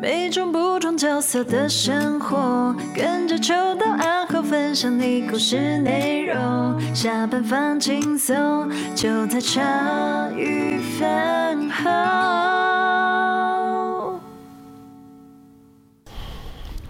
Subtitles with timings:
[0.00, 6.94] 每种不同角色的生活，跟着秋到暗号分享你故事内容。
[6.94, 9.60] 下班放轻松，就在茶
[10.36, 11.90] 余饭后。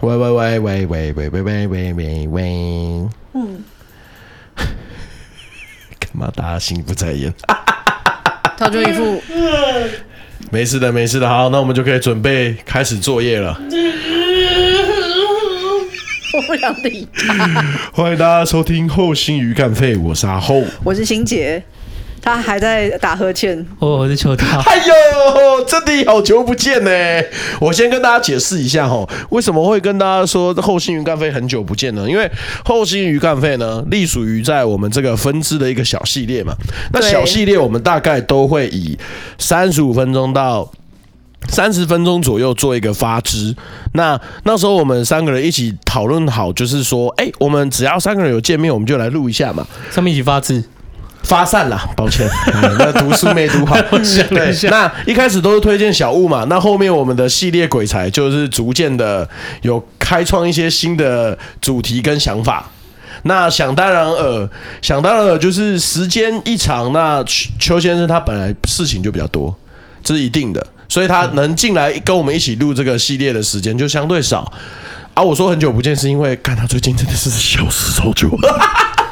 [0.01, 3.09] 喂喂喂喂喂喂喂喂喂喂喂！
[3.33, 3.63] 嗯，
[5.99, 7.33] 干嘛大家心不在焉？
[8.55, 9.19] 他就一副。
[10.51, 13.59] 没事的，没事的，好，那我们就可以准备开始作业了。
[16.31, 17.63] 我不想理他。
[17.91, 21.63] 欢迎大家收听后心鱼干废，我是阿后，我是心洁。
[22.21, 24.45] 他还在打呵欠，哦，我是秋刀。
[24.65, 26.89] 哎呦，真的好久不见呢！
[27.59, 32.09] 我先跟大家解释一下哈，为什么会跟大家说后心鱼干肺很久不见呢？
[32.09, 32.29] 因为
[32.63, 36.53] 后心鱼干肺呢，隶属于在我们这个分支的一个小系列嘛。
[36.93, 38.97] 那小系列我们大概都会以
[39.37, 40.69] 三十五分钟到
[41.47, 43.55] 三十分钟左右做一个发支。
[43.93, 50.63] 那那时候我们三个人一起讨论好，就是说，哎，我们只要三个人有见面，我们就来录一下嘛，上面一起发支。
[51.29, 52.27] 发散了，抱歉，
[52.79, 53.79] 那读书没读好。
[54.29, 59.29] 对，那一开始都是推荐小物嘛，那后面我们的系列鬼才就是逐渐的
[59.61, 62.67] 有开创一些新的主题跟想法。
[63.23, 64.49] 那想当然尔，
[64.81, 67.23] 想当然尔就是时间一长，那
[67.59, 69.55] 邱先生他本来事情就比较多，
[70.03, 74.51] 这是一定的，所以他能进来跟我们一起录这个系列的时间就相对少。
[75.13, 78.29] 啊，我说很久不见，是因为看他最近真的是消失好久。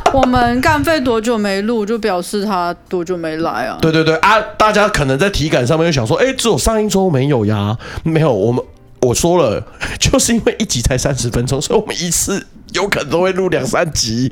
[0.13, 3.77] 我们干废多久没录，就表示他多久没来啊？
[3.81, 4.39] 对对对啊！
[4.57, 7.77] 大家可能在体感上面又想说，哎，只有上一周没有呀？
[8.03, 8.63] 没有，我们
[9.01, 9.61] 我说了，
[9.99, 14.31] 就是因为一集才三十分钟，所以我们一次有可能都会录两三集，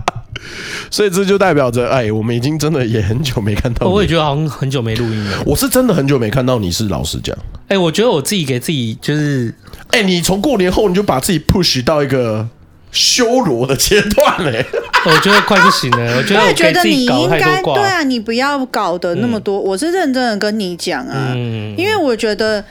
[0.90, 3.86] 所以这就代表着，哎，我们已经真的也很久没看到。
[3.88, 5.42] 我也觉得好像很久没录音了。
[5.44, 7.36] 我是真的很久没看到你，是老实讲。
[7.68, 9.54] 哎，我觉得我自己给自己就是，
[9.90, 12.48] 哎，你从过年后你就把自己 push 到一个。
[12.96, 14.64] 修罗的阶段嘞，
[15.04, 15.98] 我觉得快不行了。
[16.16, 19.58] 我觉得我觉得你应该对啊，你不要搞得那么多。
[19.58, 22.64] 嗯、我是认真的跟你讲啊，嗯、因为我觉得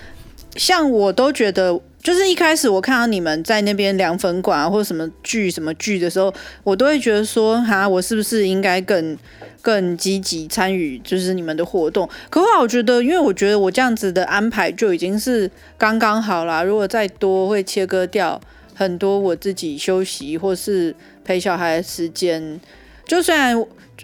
[0.56, 6.34] 像我都觉得，就是一开始我看到你们在那边凉粉馆啊，或者什么剧什么剧的时候，
[6.64, 9.16] 我都会觉得说，哈，我是不是应该更
[9.62, 12.09] 更积极参与，就是你们的活动？
[12.31, 16.64] 可后来我觉得，因为我觉得我这样子的安排就已经是刚刚好啦。
[16.64, 18.41] 如果再多，会切割掉。
[18.75, 20.94] 很多我自己休息或是
[21.24, 22.59] 陪小孩的时间，
[23.08, 23.56] 就虽然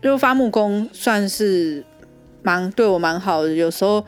[0.01, 1.83] 就伐木工算是
[2.41, 4.03] 蛮对我蛮好的，有时候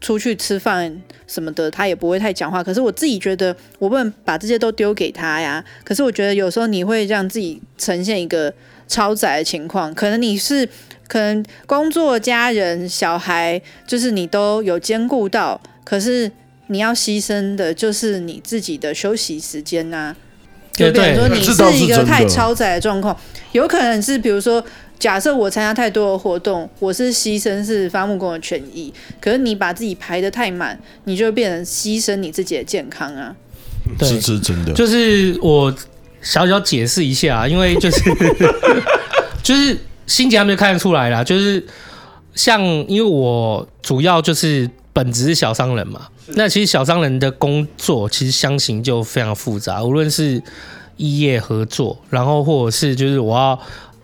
[0.00, 2.64] 出去吃饭什么的，他也不会太讲话。
[2.64, 5.62] 可是我自己觉得，我不能把这些都丢给他呀。
[5.84, 8.52] 可是我觉得有时候你会让自己呈现一个
[8.88, 10.66] 超载的情况，可能你是
[11.06, 16.32] 可能工作、家人、小孩，就是你都有兼顾到，可是。
[16.68, 20.16] 你要牺牲的就是你自己的休息时间呐、啊，
[20.72, 21.52] 就比如说你是
[21.84, 23.16] 一个太超载的状况，
[23.52, 24.64] 有可能是比如说，
[24.98, 33.34] 假设我参加太多的活动，我是牺牲是伐木工的权益，可是你把自己排得太满，你就变成牺牲你自己的健康啊。
[33.96, 34.72] 对，是是真的。
[34.72, 35.72] 就是我
[36.20, 38.00] 小小解释一下，因为就是
[39.42, 41.64] 就是心洁还没有看得出来啦，就是
[42.34, 44.68] 像因为我主要就是。
[44.96, 50.42] 本职是小商人嘛，那其实小商人的工作其实相形就非常复杂，无论是
[50.96, 53.60] 异业合作，然后或者是就是我要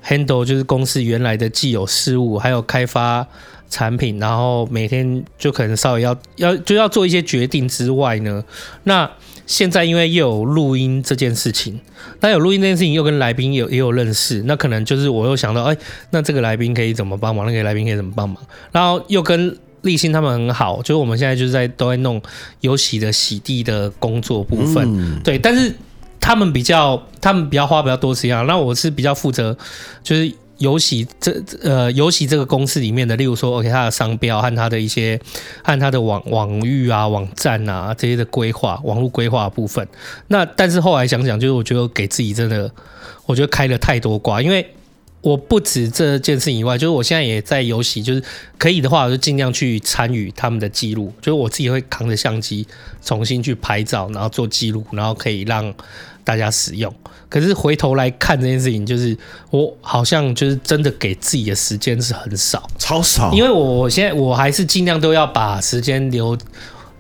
[0.07, 3.27] handle 就是公司原来的既有事务，还有开发
[3.71, 8.45] 产品，然后每天就可能稍微要要就要做一些决定之外呢，
[8.85, 9.11] 那
[9.47, 11.81] 现在因为又有录音这件事情，
[12.21, 15.75] 那有录音这件事情又跟来宾有也有认识，那可能就是我又想到，哎，
[16.11, 17.47] 那这个来宾可以怎么帮忙？
[17.47, 18.37] 那个来宾可以怎么帮忙？
[18.71, 22.21] 然后又跟立新他们很好，就是我们现在就是在都在弄
[22.61, 25.75] 有洗的洗地的工作部分，嗯、对，但是
[26.21, 29.57] 他们比较他们比较花比较多时间，那我是比较负责
[30.03, 35.21] 就是有洗这呃有洗这个公司里面的，例如说 OK 他的商标和他的一些
[35.65, 39.87] 和他的网网域啊网站啊这些的规划网络规划部分，
[40.29, 42.71] 那但是后来想想，就是我觉得给自己真的
[43.27, 44.65] 我觉得开了太多挂，因为。
[45.23, 48.23] 我不止这件事以外，就是我现在也在游戏，就是
[48.59, 51.13] 可以的话，我就尽量去参与他们的记录。
[51.21, 52.67] 就是我自己会扛着相机
[53.05, 55.73] 重新去拍照，然后做记录，然后可以让
[56.25, 56.93] 大家使用。
[57.29, 59.17] 可是回头来看这件事情，就是
[59.51, 63.33] 我好像就是真的给自己的时间是很少，超少。
[63.33, 66.37] 因为我我现在我还是尽量都要把时间留，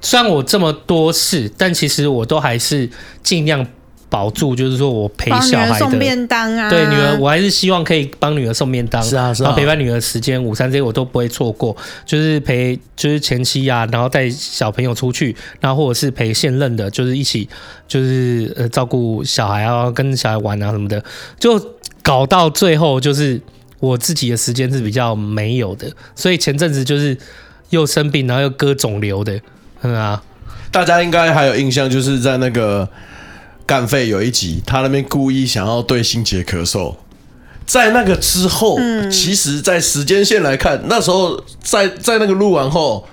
[0.00, 2.88] 虽然我这么多事，但其实我都还是
[3.22, 3.66] 尽量
[4.12, 11.74] 保住，就是说我陪小孩的送便当啊，对女儿，我还是希望可以帮女儿送便当，是啊，是啊，然后陪伴女儿时间，午餐这些我都不会错过，
[12.04, 17.48] 就是陪就是前妻啊，然后带小朋友出去，然后或者是陪现任的，就是一起
[17.88, 21.02] 就是呃照顾小孩啊，跟小孩玩啊什么的，
[21.40, 21.58] 就
[22.02, 23.40] 搞到最后就是
[23.80, 27.16] 我自己的时间是比较没有的，所以前阵子就是
[27.70, 29.40] 又生病，然后又割肿瘤的，
[29.80, 30.22] 嗯啊，
[30.70, 32.86] 大家应该还有印象，就是在那个。
[33.66, 36.94] 干废有一集，他那边故意想要对心杰咳嗽，
[37.64, 43.06] 在那个之后，嗯、其实，在时间线来看，那时候在在那个录完后，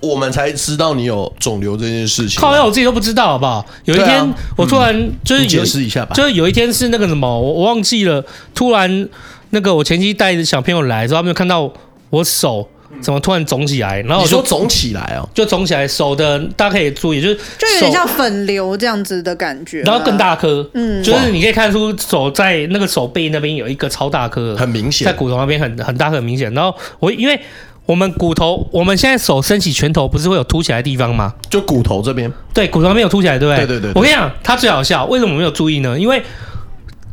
[0.00, 2.40] 我们才知道你有肿瘤这件事情。
[2.40, 3.64] 靠呀，我自己都不知道，好不好？
[3.84, 9.08] 有一天，啊、我突然就是解释一下吧，就是有一天是那个什么，我我忘记了，突然
[9.50, 11.70] 那个我前妻带着小朋友来之后，他们就看到
[12.10, 12.68] 我手。
[13.00, 14.00] 怎么突然肿起来？
[14.02, 26.52] 然后我就你说肿起来哦，就肿起来，手的大家可以注意，就是就有点像粉瘤这样子的感觉，然后更大颗，嗯，就是你可以看出手在那个手背那边有一个超大颗，很明显，在骨头那边很很大很明显。
[26.54, 27.40] 然后我因为
[27.86, 31.34] 我们骨头，我们现在手伸起拳头不是会有凸起来的地方吗？
[31.50, 33.66] 就骨头这边，对，骨头那边有凸起来，对不对？
[33.66, 33.92] 对对对。
[33.94, 35.98] 我跟你讲，它最好笑，为什么我没有注意呢？
[35.98, 36.22] 因为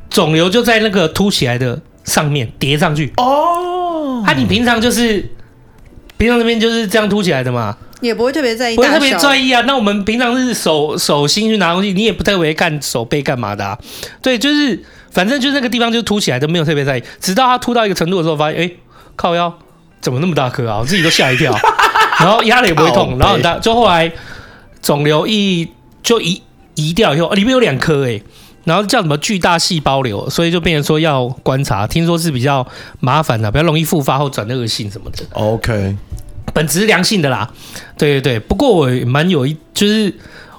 [0.09, 5.27] 肿瘤就在那个凸起来的上面叠上去哦，它你平常就是。
[6.19, 9.61] 平常那边就是这样凸起来的嘛，也不会特别在意，不会特别在意啊。
[9.65, 13.79] 那我们平常是手手心去拿东西，你也不特别看手背干嘛的啊？
[14.21, 17.03] 对，就是反正就是那个地方就凸起来，都没有特别在意。
[17.21, 18.77] 直到它凸到一个程度的时候，发现哎、欸，
[19.15, 19.57] 靠腰
[20.01, 20.79] 怎么那么大颗啊？
[20.79, 21.57] 我自己都吓一跳，
[22.19, 23.57] 然后压了也不会痛，然后很大。
[23.59, 24.11] 就后来
[24.81, 25.69] 肿瘤一
[26.03, 26.41] 就移
[26.75, 28.21] 移掉以后，里面有两颗哎，
[28.65, 32.67] 然后叫什么巨大细胞瘤，所以就变成说要观察，听说是比较
[32.99, 35.23] 麻烦的，比较容易复发或转恶性什么的。
[35.31, 35.95] OK。
[36.53, 37.49] 本质良性的啦，
[37.97, 38.39] 对对对。
[38.39, 40.13] 不过我蛮有一，就是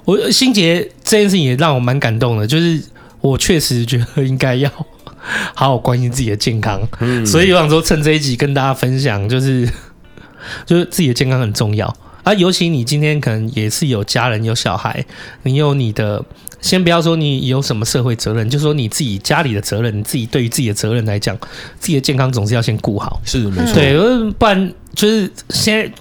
[0.05, 2.81] 我心洁这件事情也让我蛮感动的，就是
[3.21, 4.69] 我确实觉得应该要
[5.53, 6.81] 好好关心自己的健康。
[6.99, 9.67] 嗯，所以我想说趁这一集跟大家分享，就是
[10.65, 12.33] 就是自己的健康很重要啊。
[12.33, 15.05] 尤其你今天可能也是有家人有小孩，
[15.43, 16.23] 你有你的。
[16.61, 21.35] 先不要说你有什么社会责任，就说你自己家里的责任，你自己对于自己的责任来讲，
[21.79, 23.19] 自己的健康总是要先顾好。
[23.25, 23.97] 是没错，对，
[24.37, 25.91] 不然就是现在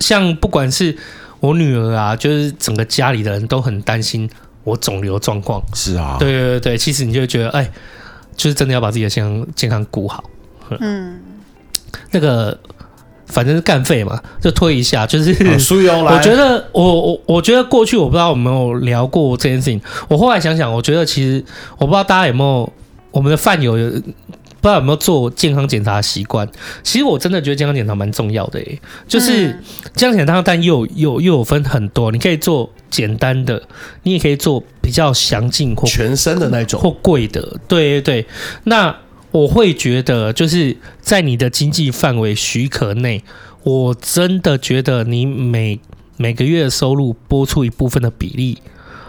[0.00, 0.96] 像不管是
[1.40, 4.28] 我女儿啊，就是整个家里的人都很担心
[4.64, 5.62] 我肿瘤状况。
[5.74, 7.70] 是啊，对对对，其实你就觉得，哎，
[8.36, 10.24] 就是真的要把自己的健康健康顾好。
[10.80, 11.20] 嗯，
[12.10, 12.58] 那个。
[13.28, 15.32] 反正是干废嘛，就推一下，就是。
[15.42, 19.80] 我觉得我我我觉得过去我不知道有没有聊过这件事情。
[20.06, 21.44] 我后来想想，我觉得其实
[21.76, 22.72] 我不知道大家有没有
[23.10, 23.90] 我们的饭友有
[24.60, 26.48] 不知道有没有做健康检查的习惯。
[26.82, 29.58] 其实我真的觉得健康检查蛮重要的诶，就是
[29.94, 33.62] 健康检查，但又又又有分很多，你可以做简单的，
[34.02, 37.40] 你也可以做比较详尽或全身的那种或贵的。
[37.68, 38.26] 对对对，
[38.64, 38.96] 那。
[39.32, 43.22] 我会觉得，就是在你的经济范围许可内，
[43.64, 45.78] 我真的觉得你每
[46.16, 48.56] 每个月的收入拨出一部分的比例，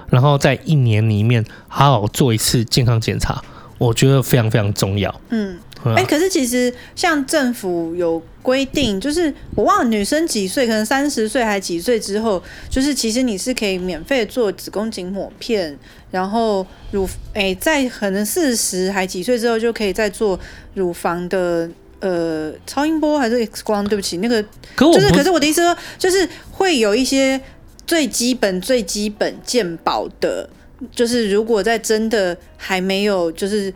[0.10, 3.42] 然后在一年里面好好做一次健康检查，
[3.78, 5.22] 我觉得非常非常重要。
[5.30, 5.58] 嗯。
[5.84, 15.78] 哎、欸，可是其实像政府有规定，就是我忘了女生几岁，可能三十岁还几岁之后，就是其实你是可以免费做子宫颈抹片，
[16.10, 20.38] 然后乳哎、欸，在可能四十还几岁之后就可以再做
[20.74, 21.70] 乳房的
[22.00, 23.88] 呃超音波还是 X 光？
[23.88, 24.44] 对不起，那个
[24.76, 27.40] 可就是可是我的意思说，就是会有一些
[27.86, 30.50] 最基本最基本健保的，
[30.92, 33.74] 就是如果在真的还没有就是。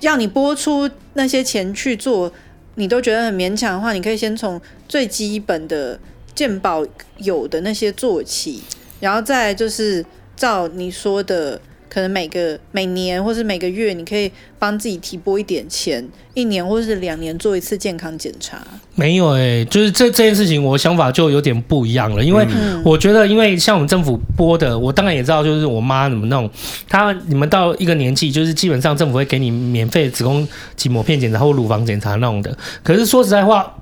[0.00, 2.32] 要你拨出那些钱去做，
[2.76, 5.98] 你都觉得很勉强的话，你可以先从最基本的
[6.36, 8.62] 鉴宝有的那些做起，
[9.00, 10.06] 然后再就是
[10.36, 11.60] 照你说的。
[11.98, 18.56] 可能每个每年或是每个月，你可以帮自己提拨一点钱，一年或是两年做一次健康检查。
[18.94, 22.22] 没有哎、欸，就是这这件事情，我想法就有点不一样了。
[22.22, 22.46] 因为
[22.84, 26.48] 我觉得，因为像我们政府拨的，我当然也知道，就是我妈怎么弄。
[26.88, 32.56] 她你们到一个年纪，就是基本上政府会给你免费子宫颈抹片检查或乳房检查那种的。
[32.84, 33.74] 可是说实在话，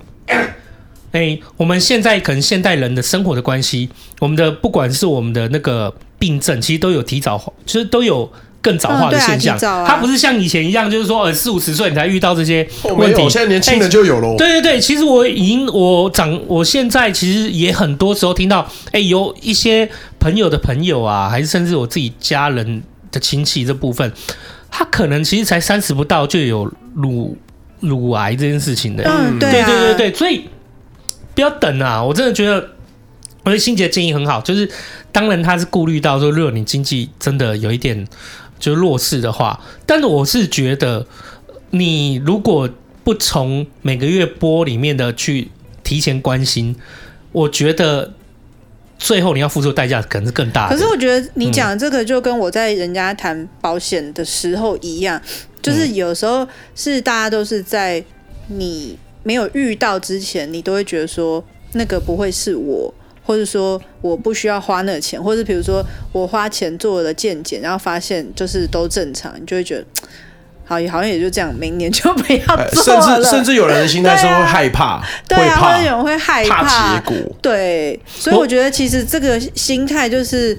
[1.16, 3.88] 哎、欸，我们现在可能现代人的生活的关系，
[4.20, 5.94] 我们的不管是我们的那个。
[6.18, 8.28] 病症其实都有提早，其实都有
[8.62, 9.54] 更早化的现象。
[9.58, 13.20] 嗯啊啊、它不是像以前一样，就是说呃四五十岁你才遇到这些问题。
[13.20, 14.36] 哦、现在年轻人就有了、欸。
[14.38, 19.86] 对对对，其实我已经我长，我现在其实也很多时候听到，哎、欸，有一些
[20.18, 22.82] 朋友的朋友啊，还是甚至我自己家人
[23.12, 24.10] 的亲戚这部分，
[24.70, 27.36] 他可能其实才三十不到就有乳
[27.80, 29.04] 乳癌这件事情的。
[29.04, 30.44] 嗯，对、啊、对对对对，所以
[31.36, 32.02] 不要等啊！
[32.02, 32.70] 我真的觉得。
[33.44, 34.68] 我觉得心洁的建议很好，就是
[35.12, 38.04] 当然他是顾虑到说，如果你经济真的有一点
[38.58, 41.06] 就弱势的话，但是我是觉得
[41.70, 42.68] 你如果
[43.04, 45.52] 不从每个月拨里面的去
[45.84, 46.74] 提前关心，
[47.30, 48.14] 我觉得。
[48.98, 50.74] 最后你要付出的代价可能是更大的。
[50.74, 55.20] 可是我觉得你讲的这个就跟我在人家谈保险的时候一样，
[55.60, 58.02] 就是有时候是大家都是在
[58.46, 61.42] 你没有遇到之前，你都会觉得说
[61.72, 69.84] 那个不会是我，或者说我不需要花那个钱，或者比如说我花钱做了健检，然后发现就是都正常，你就会觉得。
[70.68, 73.00] 好，好像也就这样，明年就不要做了。
[73.16, 77.36] 甚至甚至有人的心态是会害怕，对啊，有人会害怕，怕结果。
[77.42, 80.56] 对，所以我觉得其实这个心态就是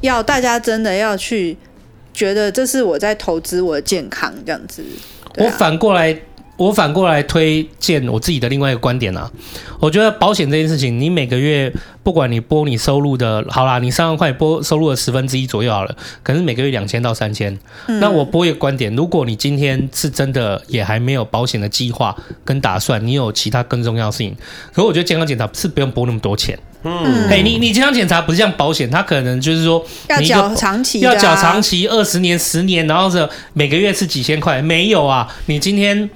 [0.00, 1.56] 要大家真的要去
[2.12, 4.82] 觉得这是我在投资我的健康这样子。
[5.24, 6.16] 啊、我反过来。
[6.56, 9.30] 我反过来推荐我自己的另外一个观点啊，
[9.78, 11.70] 我觉得保险这件事情，你每个月
[12.02, 17.58] 不管你拨你收入的，好啦，你三万块拨收入的十分之一左右好了，可能是每个月两千到三千。
[18.00, 24.34] 那我拨一个观点，如果你今天是真的也还没有保险的计划跟打算，你有其他更重要的事情，
[24.72, 26.58] 可是我觉得健康检查是不用拨那么多钱。
[26.84, 36.08] 嗯，哎，你你健康检查不是像保险，它可能就是说要缴长期，要缴长期二十年、十年，然后是每个月是几千块，没有啊，你今天。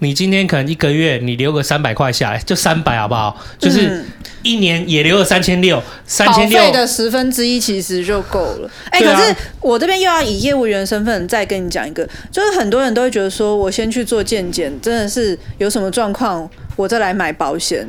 [0.00, 3.36] 你今天可能一个月你留个三百块下来，就三百好不好？
[3.58, 4.04] 就是
[4.42, 8.70] 一年也留了三千六，三千六的十分之一其实就够了。
[8.90, 17.88] 哎、欸，啊、可是我这边又要以业务员身份再跟你讲一个，就是很多人都会觉得说，我先去做健检，真的是有什么状况我再来买保险。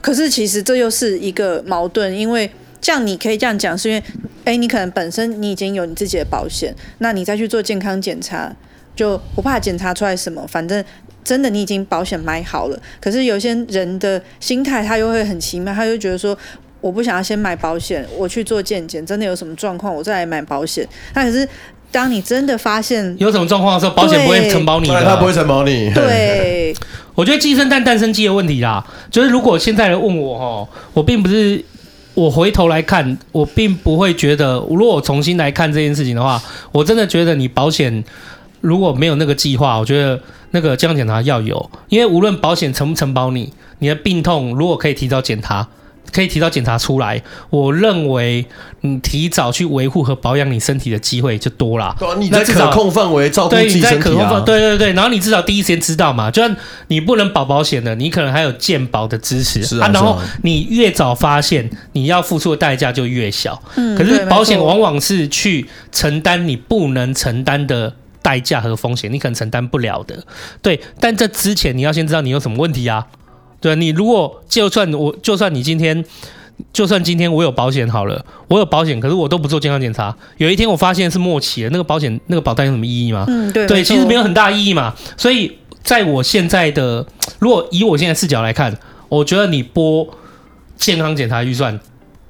[0.00, 2.48] 可是其实这又是一个矛盾，因为
[2.80, 4.02] 这样你可以这样讲，是因为
[4.44, 8.54] 哎、欸，你可能本身你已经有你自己的保险，那你再去做健康检查。
[8.94, 10.84] 就不怕检查出来什么，反正
[11.24, 12.78] 真的你已经保险买好了。
[13.00, 16.36] 可是有些人的心态他又会很奇妙，他就觉得说，
[16.80, 20.86] 我不想要先买保险，我去做健检，真的有什么状况我再来买保险。
[21.14, 21.48] 那可是
[21.90, 25.92] 当你真的发现有什么状况的时候，保险不会承保你的，他不会承保你。
[25.94, 26.74] 对，
[27.14, 31.64] 我觉得鸡生蛋蛋生鸡的问题啦，就是如果现在人问我哈，我并不是
[32.14, 38.02] 我回头来看，我并不会觉得，如果我重新来看这件事情的话，我真的觉得你保险。
[38.62, 40.18] 如果没有那个计划，我觉得
[40.52, 45.66] 那个健康检查要有，因为无论保险承不承保你，你的病痛如果可以提早检查，
[46.12, 48.46] 可以提早检查出来，我认为
[48.82, 51.96] 你提早去维护和保养你身体的机会就多了。
[51.98, 54.40] 对，你在可控范围照顾自己身体啊。
[54.46, 56.56] 对对对，然后你至少第一时间知道嘛，就算
[56.88, 63.60] 你不能保保险的，你可能还有健保的支持是啊，然后你越早发现，你要付出的代价就越小。
[63.76, 67.94] 嗯，可是保险往往是去承担你不能承担的。
[68.22, 70.24] 代价和风险，你可能承担不了的，
[70.62, 70.80] 对。
[71.00, 73.06] 但这之前你要先知道你有什么问题啊，
[73.60, 73.74] 对。
[73.76, 76.04] 你如果就算我，就算你今天，
[76.72, 83.24] 就算今天我有保险好了，我有保险，可是我都不做健康检查，有一天我发现是末期了，那个保险那个保单有什么意义吗？
[83.26, 83.66] 嗯，对。
[83.66, 84.94] 对，其实没有很大意义嘛。
[85.16, 87.04] 所以在我现在的，
[87.40, 88.76] 如果以我现在视角来看，
[89.08, 90.08] 我觉得你拨
[90.76, 91.78] 健康检查预算。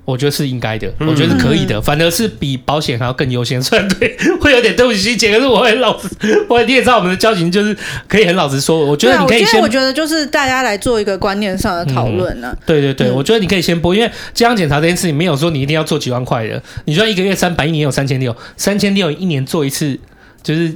[0.04, 3.62] 我觉得是应该的，我觉得是可以的，反而是比保险还要更优先。
[3.62, 6.08] 虽然对， 会有点对不起心洁，可是我会老实，
[6.50, 7.76] 我你也知道我们的交情就是
[8.08, 8.84] 可以很老实说。
[8.84, 12.52] 我觉得你可以先，我觉得就是大家来做一个观念上的讨论呢。
[12.66, 19.98] 对对对，我觉得你可以先播，因为健康检查这件事情没有说你一定要做几万块的，你说一个月三百，一年有三千六，三千六一年做一次
[20.42, 20.74] 就是。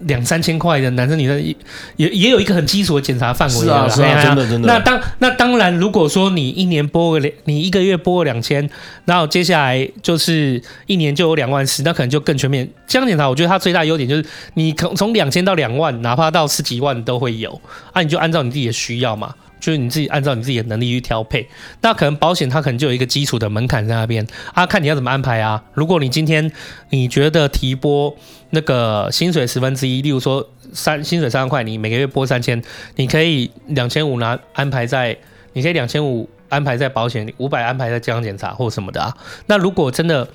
[0.00, 1.42] 两三千块的男生女生
[1.96, 4.68] 也也有一个很基础的检查范围啊，是啊，真的真的。
[4.68, 8.68] 那当那当然，如果说你一年拨个两，你一个月拨个两千，
[9.04, 12.68] 然后接下来就是一年就有两万四，那可能就更全面。
[12.86, 17.60] 这样检查，我觉得它最大优点就是你从从两千到两万，哪怕到十几万都会有
[17.92, 19.34] 啊，你就按照你自己的需要嘛。
[19.60, 21.46] 就是你自己按照你自己的能力去调配，
[21.82, 25.62] 那可能保险它可能就有一个基础的门槛在那边啊，看你要怎么安排啊。
[25.74, 26.50] 如果你今天
[26.88, 28.16] 你觉得提拨
[28.50, 32.60] 那个薪水十分之一，例如说三薪水三万块，你每个月拨三千，
[32.96, 35.16] 你可以两千五拿安排在，
[35.52, 39.14] 你可以两千五安排在保险，五百安排在健康检查或什么的啊。
[39.46, 40.26] 那如果真的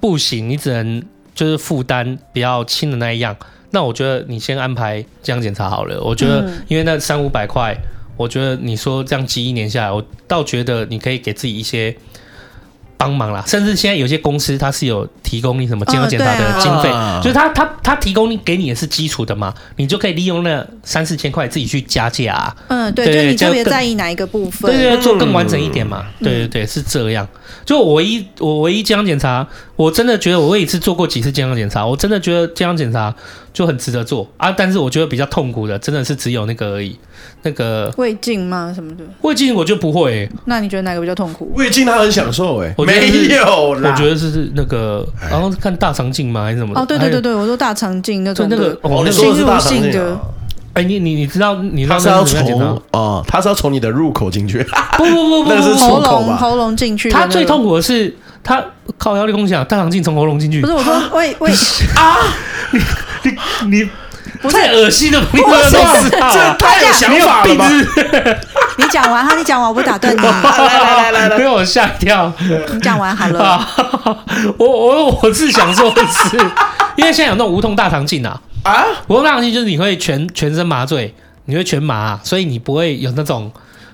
[0.00, 1.04] 不行，你只能
[1.34, 3.36] 就是负担比较轻的那一样，
[3.70, 6.02] 那我觉得你先安排健康检查好了。
[6.02, 7.76] 我觉得因为那三五百块。
[8.16, 11.96] 我觉得你说这样积一年下来，我倒觉得你可以给自己一些
[12.96, 13.44] 帮忙啦。
[13.46, 22.56] 甚至现在有些公司它是有提供你什么健康检查的经费，哦啊、就是他他他提供你给你的是基础的嘛，你就可以利用那三四千块自己去加价、啊。
[22.68, 24.70] 嗯，对，对，就你特别在意哪一个部分？
[24.70, 26.06] 对对，对，做更完整一点嘛。
[26.20, 27.26] 嗯、对对对，是这样。
[27.64, 33.12] 就我唯一我唯一健康检查，我真的觉得我也是做过几次健康检查，我真的觉得健康检查
[33.52, 34.52] 就很值得做啊。
[34.52, 36.98] 但是我觉得比较痛苦的，真的是只有那个而已。
[37.46, 38.72] 那个胃镜吗？
[38.74, 39.04] 什么的？
[39.20, 40.30] 胃镜我就不会、欸。
[40.46, 41.52] 那你觉得哪个比较痛苦？
[41.54, 42.94] 胃镜他很享受哎、欸，我没
[43.28, 43.90] 有啦。
[43.90, 46.44] 我觉得是是那个，然后看大肠镜吗？
[46.44, 46.78] 还是什么？
[46.78, 50.18] 哦，对对对对，我说大肠镜那种那个哦，侵入性的。
[50.74, 54.62] 哎，你你你知道你知道他是要从哦，他是要从你的入口进去。
[54.96, 56.36] 不不不 不，那是喉咙？
[56.36, 57.10] 喉咙进去。
[57.10, 58.64] 他最痛苦的是他
[58.98, 60.60] 靠腰力共享大肠镜从喉咙进去。
[60.60, 61.50] 不是我说喂喂
[61.96, 62.16] 啊，
[63.22, 63.30] 你
[63.70, 63.88] 你你。
[64.50, 65.20] 太恶心了！
[65.30, 67.70] 不是，这太有想法了吧？
[68.76, 70.20] 你讲完哈，你讲完我不打断你。
[70.20, 72.32] 来来来来，被 我吓一跳。
[72.72, 73.66] 你讲完好了。
[74.58, 76.36] 我我我是想说的是，
[76.96, 81.14] 因为现在有那种无痛大肠镜啊啊，无痛大肠镜就是你会全全身麻醉，
[81.46, 83.50] 你会全麻，所以你不会有那种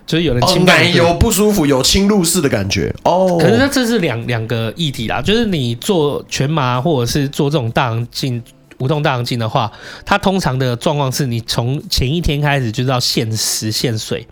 [0.06, 3.38] 就是有人侵犯有不舒服、有侵入式的感觉哦。
[3.40, 8.42] 可是那这是两两个议题啦，就是你做全麻或者是做这种大肠镜。
[8.80, 9.70] 无痛大肠镜的话，
[10.04, 14.26] 它通常的状况是你从前一天开始就是要限时限水，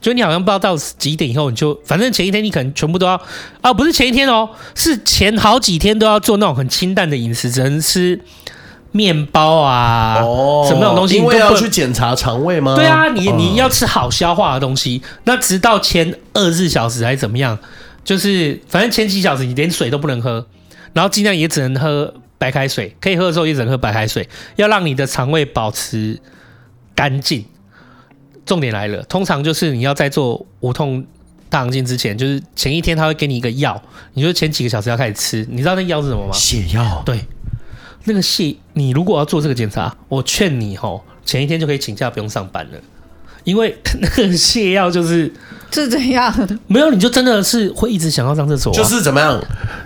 [0.00, 3.20] 就你好像不知道到几点以后，你就反正前一天你可能全部都要
[3.60, 8.20] 啊，不是前一天哦，是前好几天都要做那种很清淡的饮食，只能吃
[8.92, 12.76] 面包啊，哦，什么那种东西，因为要去检查肠胃吗？
[12.76, 17.58] 对啊，你你要吃好消化的东西，那直到前二十四小时还是怎么样，
[18.04, 20.46] 就是反正前几小时你连水都不能喝，
[20.92, 22.14] 然后尽量也只能喝。
[22.38, 26.18] 白开水可以喝的时候，一直喝白开水，要让你的肠胃保持
[26.94, 27.44] 干净。
[28.46, 31.04] 重点来了，通常就是你要在做无痛
[31.50, 33.82] 大肠镜之前，就是前一天他会给你一个药，
[34.14, 35.46] 你就前几个小时要开始吃。
[35.50, 36.32] 你知道那药是什么吗？
[36.32, 37.02] 泻药。
[37.04, 37.20] 对，
[38.04, 42.78] 那个泻，你如果要做这个检查，我劝你吼，前一天就可以请假不用上班了。
[43.48, 45.32] 因为那个泻药就是
[45.70, 46.30] 是怎样？
[46.66, 49.42] 没有，你就真的是会一直想要上厕所，就是怎么样？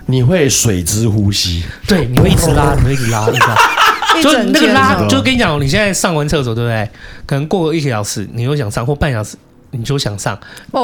[0.07, 3.55] 你会水之呼吸，对，你会一直拉，你会一直拉，一直拉，
[4.21, 6.89] 就那个拉，就跟你讲，你现在上完厕所，对不对？
[7.25, 9.37] 可能过个一个小时，你又想上，或半小时，
[9.71, 10.37] 你就想上，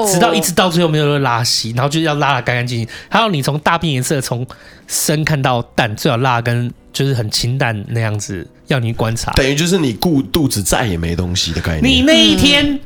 [0.10, 2.88] 直到一直到最后没有人拉稀，然后就要拉的干干净净。
[3.10, 4.48] 还有你从大便颜色从
[4.88, 8.46] 深看到淡，最好拉跟就是很清淡那样子。
[8.68, 11.84] 要你观察，等于就是你顾肚子再也没东西的概念。
[11.84, 12.78] 你那一天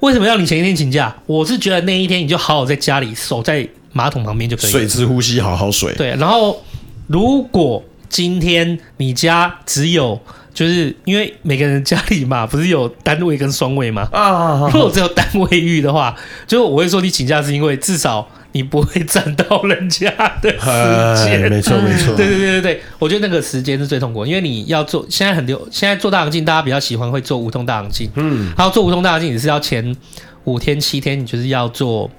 [0.00, 1.14] 为什么要你前一天请假？
[1.26, 5.94] 我是觉得那一天你就好好在家里守在马桶旁边就可以，水之呼吸，好好水。
[5.94, 6.64] 对，然后
[7.06, 10.18] 如果今天你家只有，
[10.54, 14.08] 就是因为每个人家里嘛，不是有单卫跟双卫吗？
[14.10, 18.26] 啊，如果只有单卫浴的话，就我会说你请假是因为至少。
[18.52, 20.10] 你不会占到人家
[20.42, 29.96] 的时间，没错没错，对对对对对，我觉得那个时间是最痛苦，因为你要做，现在很流，现在做大肠镜，大家比较喜欢会做无痛大肠镜，嗯，然后做无痛大肠镜，你是要前
[30.44, 32.10] 五天七天，你就是要做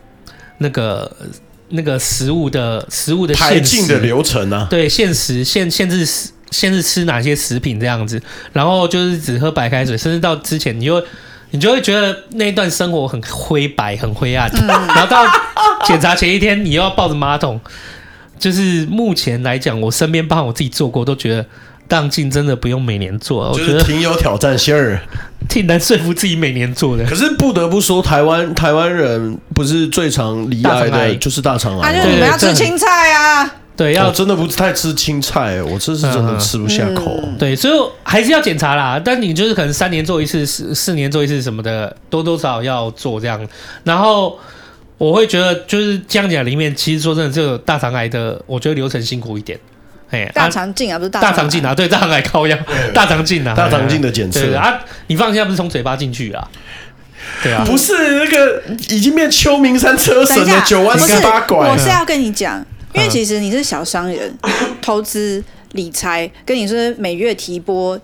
[0.59, 1.11] 那个
[1.69, 6.05] 那个食物的食物的排进的流程啊，对，限时限限制
[6.51, 8.21] 限制吃哪些食品这样子，
[8.53, 11.03] 然后就是只喝白开水，甚至到之前你就。
[11.51, 15.25] 你就会觉得那一段生活很灰白、很灰暗，嗯、 然后到
[15.85, 17.59] 检查前一天，你又要抱着马桶。
[18.39, 21.45] 就是目前来讲，我身边帮我自己做过，都觉得
[21.87, 24.99] 大肠镜真的不用每年做，我觉得挺有挑战性儿，
[25.47, 27.05] 挺难说服自己每年做的。
[27.05, 31.93] 可是不得不说，台湾台湾人不是最常罹癌的，就是大肠癌。
[31.93, 33.55] 那就你们要吃青菜啊。
[33.81, 37.19] 对，要、哦、真的不太吃青菜，我这是真的吃不下口。
[37.23, 39.01] 嗯、对，所以还是要检查啦。
[39.03, 43.43] 但你就是可能三年做一次，四四年做一次什么的，多多少少要做这样。
[43.83, 44.37] 然后
[44.99, 49.59] 我会觉得，就是这样讲里面，其实说真的，这个大肠癌的，我觉得流程辛苦一点。
[50.11, 52.55] 哎，大肠镜啊，不是大肠镜啊，对，大肠癌 靠腰，
[52.93, 54.41] 大肠镜啊，大肠镜的检测。
[54.41, 56.47] 对啊，你放心，不是从嘴巴进去啊。
[57.41, 61.67] 对啊，不是那个已经变秋名山车神的九弯十八拐。
[61.67, 62.63] 我是要跟你讲。
[62.93, 64.33] 因为其实你是小商人，
[64.81, 67.99] 投资理财跟你说每月提拨，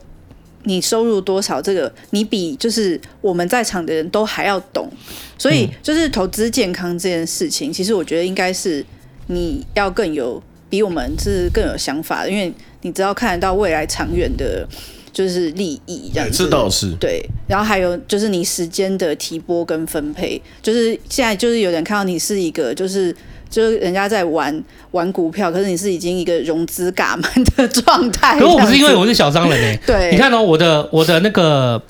[0.63, 4.89] 你收入多少，这个你比就是我们在场的人都还要懂，
[5.37, 8.85] 所以就是投资健康这件事情，其实我觉得应该是
[9.27, 14.67] 你要更有比我们是更有想法的，因为你只要看得到未来长远的，
[15.11, 16.45] 就是利益这样子。
[16.45, 23.13] 这倒是对，然后还有就是你时间的提拨跟分配，就是现在就是有人看到你是一个就是。
[23.49, 28.33] 就是人家在玩玩股票，可是你是已经一个融资嘎满的状态。
[28.33, 29.79] 可是我不是因为我是小商人哎、欸。
[29.87, 31.81] 对，你看哦，我的我的那个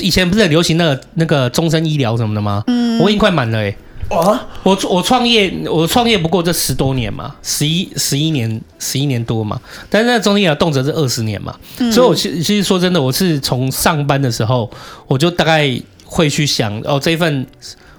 [0.00, 2.62] 以前不是很流行那个那个终身医疗什么的吗？
[2.66, 3.76] 嗯，我已经快满了哎、欸。
[4.10, 4.40] 哇！
[4.62, 9.60] 我我创业，我创业不过这十多年嘛，十一十一年，十一年多嘛。
[9.90, 11.54] 但是那中间也动辄是二十年嘛。
[11.76, 14.70] 嗯、所以，我其其实说真的，我是从上班的时候，
[15.06, 15.70] 我就大概
[16.06, 17.46] 会去想，哦，这一份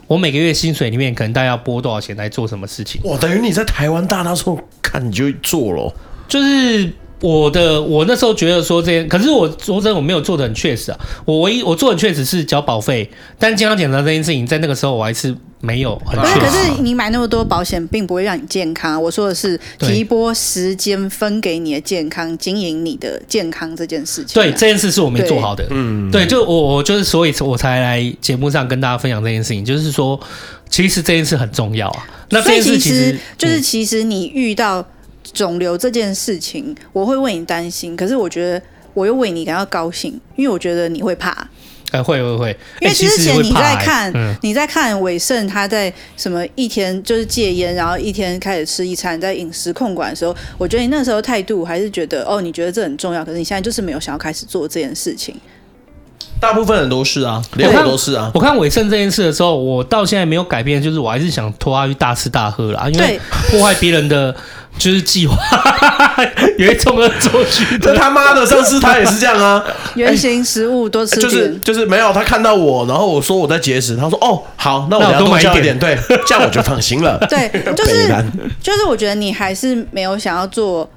[0.09, 2.99] 我每个月薪水里面，可能大概要拨多少钱来做什么事情。
[3.03, 5.93] 哇，等于你在台湾大大说看你就做了，
[6.27, 6.91] 就是。
[7.21, 10.99] 我的我那时候觉得说这些，可是我说真的我没有做的很确实啊。
[11.25, 16.39] 我唯一我做的确实是交保费，但健康检查这件事情在那个时候我还是没有很确实。
[16.39, 19.01] 可是你买那么多保险，并不会让你健康。
[19.01, 24.45] 我说的是提拨时间分给你的健康，经营你的健康这件事情啊。
[24.45, 25.67] 对，这件事是我没做好的。
[25.71, 30.17] 嗯，对，就我我就是所以我才来节目上跟大家分享这件事情，就是说
[30.69, 32.07] 其实这件事很重要啊。
[32.29, 34.87] 那这件事其实就是其实你遇到。
[35.33, 38.61] 肿瘤这件事情，我会为你担心，可是我觉得
[38.93, 41.47] 我又为你感到高兴，因为我觉得你会怕。
[41.91, 55.35] 哎，会会会，因为之前你在看，欸、你在看伟盛他在什么一天就是戒烟，然后一天开始吃一餐，在饮食控管的时候，我觉得你那时候态度还是觉得哦，你觉得这很重要，可是你现在就是没有想要开始做这件事情。
[56.39, 58.31] 大部分人都是啊，连我都是啊。
[58.33, 64.35] 我看伟盛这件事的时候，我到现在没有改变，就是我还是想拖他去大吃大喝啦，因为破坏别人的。
[64.77, 65.35] 就是计划，
[66.57, 67.77] 有一种恶作剧。
[67.79, 69.61] 这他妈的，上次他也是这样啊。
[69.95, 77.17] 原型食物多吃点，就是就是没有他看到我，然后我说我在节食，他说哦好，那我要多买一点，对，这样我就放心了。
[77.27, 78.07] 对，就是
[78.61, 80.89] 就是我觉得你还是没有想要做。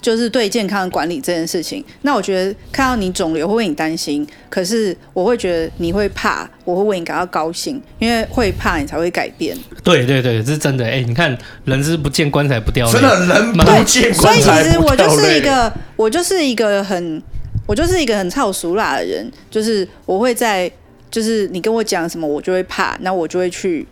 [0.00, 9.56] 就是对健康的管理这件事情，那我觉得看到你肿瘤会为你担心，可是我会觉得你会怕，我会为你感到高兴，因为会怕你才会改变。
[9.82, 10.84] 对对对，这是真的。
[10.84, 14.62] 哎，你看人是不见棺材不掉泪，真的人不 见棺材不掉泪。
[14.62, 17.22] 所以其实我就是一个，我就是一个很，
[17.66, 20.70] 我就是一个很操俗辣的人，就是我会在，
[21.10, 23.86] 就是你跟我讲什么，我就会怕，那我就会去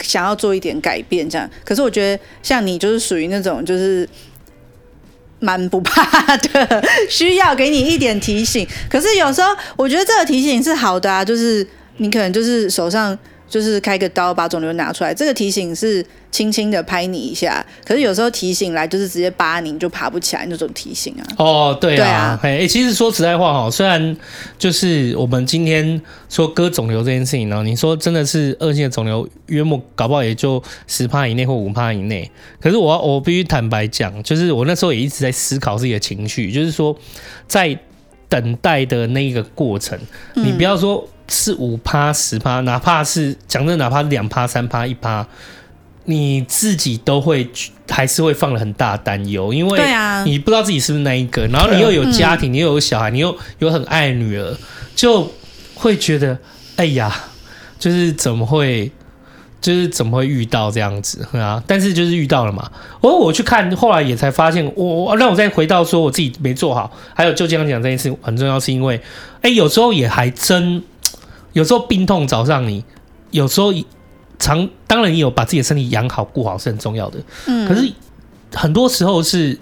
[0.00, 1.48] 想要做一点改变，这样。
[1.64, 4.08] 可是我觉得像你就是属于那种就是。
[5.40, 8.66] 蛮不怕的，需要给你一点提醒。
[8.88, 13.18] 可是有时候我觉得这个提醒是好的啊，就是你可能就是手上
[13.50, 17.62] 就是开个刀把肿瘤拿出来，这个提醒是轻轻的拍你一下。
[17.84, 21.22] 可是有时候提醒来就是直接扒你，你就爬不起来那种提醒啊。
[21.36, 24.16] 哦，对啊，哎、啊，其实说实在话哈，虽然
[24.56, 32.30] 就是我们今天说割肿瘤这件事情呢，你说真的是恶性的肿瘤，约莫搞不好也就十趴以内或五趴以内。
[32.60, 36.96] 可是我我必须坦白讲，就是我那时候也一直在思考自己的情绪，就是说
[37.48, 37.76] 在
[38.30, 39.98] 等待的那一个过程，
[40.36, 45.26] 嗯、你不要说是五趴十趴，哪怕是讲真的，哪怕是两趴三趴一趴，
[46.06, 47.46] 你自己都会
[47.90, 49.78] 还是会放了很大担忧，因为
[50.24, 54.56] 你不知道自己是不是那一个，然后你又有家庭，你又有小孩，你又有很爱的女儿，
[54.94, 55.30] 就
[55.74, 56.38] 会觉得
[56.76, 57.24] 哎呀。
[57.80, 58.92] 就是怎么会，
[59.60, 61.62] 就是怎么会遇到这样子啊？
[61.66, 62.70] 但是就是遇到了嘛。
[63.02, 68.98] 我我去看，后来也才发现，我我让我再回到说我自己没做好，还有就这样讲这件事很重要，是因为，
[69.42, 70.82] 哎，有时候也还真，
[71.52, 72.82] 有时候病痛找上你，
[73.32, 73.70] 有时候
[74.38, 77.68] 常当然也有把自己的身体养好顾好是很重要的，嗯。
[77.68, 77.92] 可是
[78.54, 79.58] 很多时候是，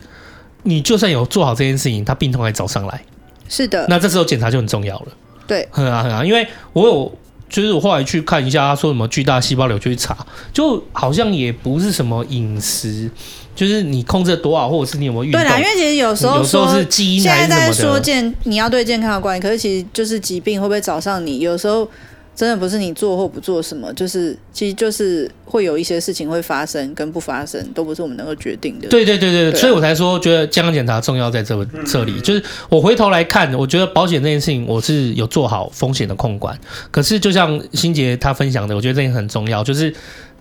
[0.63, 3.03] 你就算有做好这件事情，他病痛还找上来，
[3.49, 3.85] 是的。
[3.89, 5.07] 那这时候检查就很重要了，
[5.49, 7.13] 对，很啊很啊，因为我有。
[7.49, 10.17] 就是我后来去看一下，他说什么巨大细胞瘤，就去查，
[10.53, 13.11] 就好像也不是什么饮食，
[13.55, 15.41] 就是你控制多少，或者是你有没有运动。
[15.41, 17.23] 对啦，因为其实有时候有时候是基因。
[17.23, 21.41] 现在在说健，你要对健康有关系，可是其实就是疾病会不会找上你？
[21.41, 21.89] 有时候。
[22.39, 28.87] 真的不是你做或不做什么，就是其实就是会有一些事情会发生跟不发生，都不是我们能够决定的。
[28.87, 36.57] 对对对对，对啊、所以我才说觉得健康检查重要在这这里，就是我回头来看，我觉得保险这件事情我是有做好风险的控管。
[36.93, 39.93] 可是就像心杰他分享的，我觉得这件很重要，就是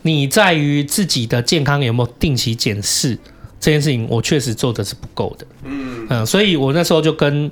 [0.03, 3.17] 你在于自己的健康有没有定期检视
[3.60, 5.47] 这件事情，我确实做的是不够的。
[5.63, 7.49] 嗯嗯，所以我那时候就跟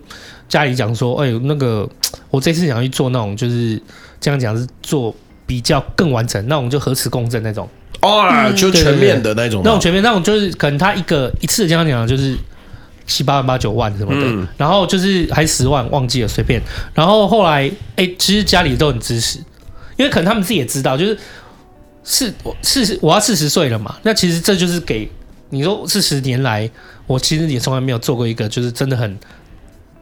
[0.47, 1.89] 家里讲说，哎，那个
[2.29, 3.81] 我这次想要去做那种就是。
[4.25, 7.69] 这样讲是做比较更完整，那我们就核磁共振那种。
[8.01, 12.35] 哦，就全面的那种，那种全面那种就是可能他一个一次这样讲就是
[13.05, 16.59] 七八万八九万什么的，嗯、然后就是还十万忘记了随便，
[16.95, 19.37] 然后后来哎，其实家里都很支持，
[19.95, 21.17] 因为可能他们自己也知道，就是
[22.03, 22.33] 是
[22.63, 25.07] 四十我要四十岁了嘛，那其实这就是给
[25.51, 26.67] 你说四十年来
[27.05, 29.15] 我其实也从来没有做过一个就是真的很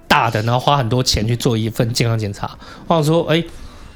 [0.08, 2.58] 大的，然后花很多钱去做一份健康检查，
[2.88, 3.44] 或者说哎。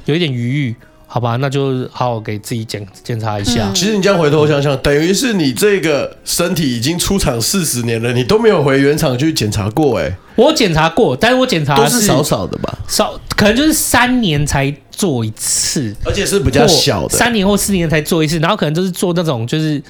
[0.07, 3.69] 有一点余裕，好吧，那就好好给自己检检查一下。
[3.69, 10.17] 嗯、其实你这样回头想想，等于是你这个身体已经出厂四十年了，你都没有回原厂去检查过哎。
[10.35, 19.81] 我检查过，但是我检查是都是少少的吧，少可能就是三年才做一次，而且是比较小的，三年或四年才做一次，然后可能就是做那种就是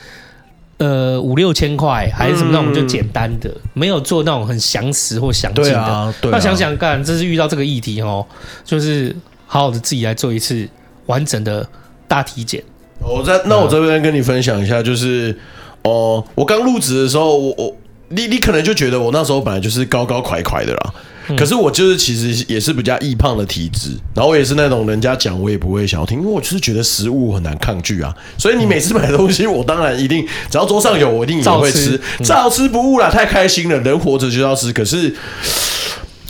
[0.78, 5.70] 呃五六千块还是什么那种就简单的，嗯、没有做那种很详实或详尽的。
[5.70, 8.26] 对啊，对啊，那想想看，这是遇到这个议题哦，
[8.64, 9.14] 就是
[9.48, 10.68] 好好的自己来做一次
[11.08, 11.68] 完整的
[12.08, 12.64] 大体检。
[13.00, 15.36] 我在那我这边跟你分享一下，就是
[15.82, 17.76] 哦、呃，我刚入职的时候，我我
[18.10, 20.94] 你你可能就觉得我那时候本来就是高高快快的啦。
[21.38, 28.16] 可是我就是其实也是比较易胖的体质，然后我也是那种人家讲我也不会想要听，因为我就是觉得食物很难抗拒啊。
[28.38, 34.72] 所以你每次买东西，我当然一定只要桌上有，我一定也会吃，照吃不误啦，太开心了，人活着就要吃。
[34.72, 35.14] 可是，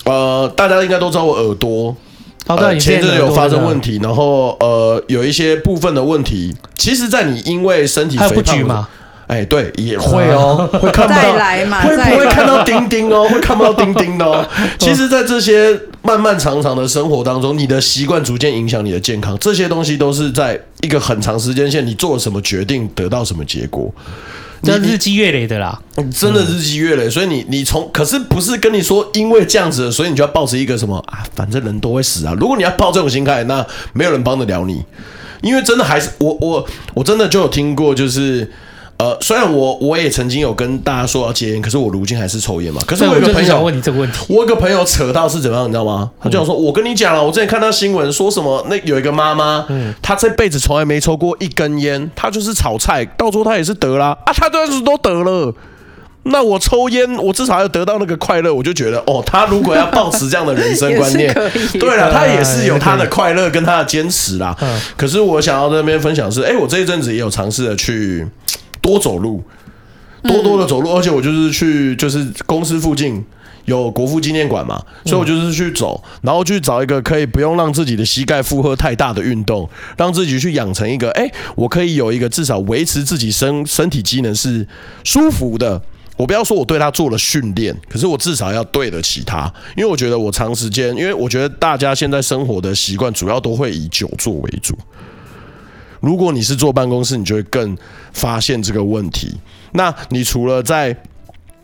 [0.06, 1.96] 呃，大家应该都知道我耳朵，
[2.48, 8.86] 呃，前阵有发生问题，然后呃，有一些部分的问题，其实，在你因为身体肥胖。
[9.28, 13.28] 哎，对，也会哦， 会看不到，会不会看到 钉钉哦？
[13.28, 14.48] 会看不到钉钉哦。
[14.80, 23.94] 其实，在这些漫漫长长的生活当中，你的习惯逐渐影响你的健康，这些东西都是在一个很长时间线，你做了什么决定，得到什么结果，
[24.64, 25.80] 这日积月累的啦，
[26.14, 27.10] 真的日积月累。
[27.10, 32.34] 所以你你从，可是不是跟你说，因为这样子，所以你就要抱持一个什么啊，反正人都会死啊。
[32.40, 34.84] 如果你要抱这种心态，那没有人帮得了你，
[35.42, 38.52] 因为真的还是我我我真的就有听过，就是。
[38.98, 42.82] 呃，虽然我我也曾经有跟大家说要戒烟，可是我如今还是抽烟嘛。
[42.88, 46.10] 可是我有个朋友问你这个问题，我有个朋友扯到是怎么样，你知道吗？
[46.20, 55.54] 他就想说，我跟你讲了，我之前看到新闻说什么，那有一个妈妈，嗯，她这辈子从来没抽过一根烟，她就是炒菜，到时候她也是得啦啊，她当时都得了。
[56.30, 61.32] 那我抽烟，我至少要得到那个快乐，我就觉得哦，她如果要保持这样的人生观念，
[61.80, 64.58] 对了，她也是有她的快乐跟她的坚持啦。
[64.98, 68.28] 可是我想要在那边分享是，哎，我这一阵子也有尝试的去。
[68.88, 69.44] 多走路，
[70.24, 73.22] 多多的走路，而且我就是去，就是公司附近
[73.66, 84.66] 有国父纪念馆嘛，所以我就是去走，然后去找一个可以不用让自己的膝盖负荷太大的运动，让自己去养成一个，哎，我可以有一个至少维持自己身身体机能是
[85.04, 85.82] 舒服的。
[86.16, 94.76] 我不要说我对他做了训练，可是我至少要对得起他，因为我觉得我长时间，因为我觉得大家现在生活的习惯主要都会以久坐为主。
[96.00, 97.78] 如果你是坐办公室，你就会更
[98.14, 99.36] 发现这个问题。
[99.74, 100.96] 那你除了在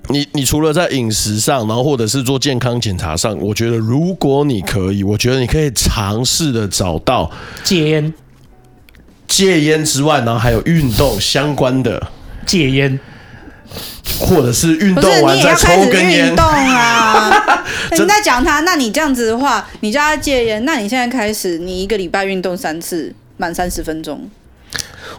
[0.10, 7.32] 你你除了在饮食上，然后或者是做健康检查上，我觉得如果你可以，我觉得你可以尝试的找到
[7.64, 8.14] 戒烟、
[9.28, 12.06] 戒烟之外，然后还有运动相关的
[12.46, 13.00] 戒烟，
[14.20, 16.28] 或者是运动完再抽根烟。
[16.28, 17.64] 运动啊！
[17.92, 23.16] 你在讲他，那你这样子的话，你叫他戒烟，那你现在开始，你一个礼拜运动三次。
[23.38, 24.30] 满三十分钟，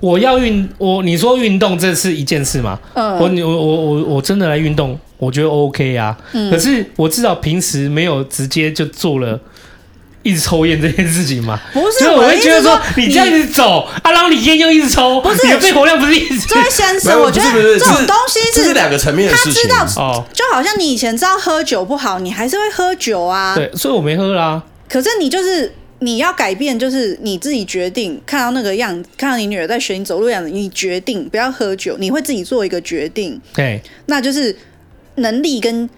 [0.00, 2.78] 我要运我你说运动这是一件事吗？
[2.94, 6.16] 嗯，我我我我我真的来运动，我觉得 OK 啊。
[6.32, 9.38] 嗯，可是我至少平时没有直接就做了
[10.22, 11.60] 一直抽烟这件事情嘛。
[11.72, 16.46] 不是，所以我会觉得说你这样子走啊，然后你烟又一直抽，不是你的肺活量不是一直。
[16.46, 19.68] 这位先生，我觉得这种东西是两个层面的事情。
[19.68, 23.54] 他知道哦，就好像你以前知道喝酒不好，你还是会喝酒啊。
[23.54, 24.62] 对，所以我没喝啦。
[24.88, 25.72] 可是你就是。
[26.00, 28.20] 你要改变，就是你自己决定。
[28.26, 33.40] 看到那个样子，看到你女儿在学你走路样子，你决定不要喝酒，你会自己做一个决定。
[33.54, 34.54] 对，那就是
[35.16, 35.88] 能力跟